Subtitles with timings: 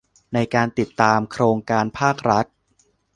[0.33, 2.45] ในการติดตามโครงการภาครัฐ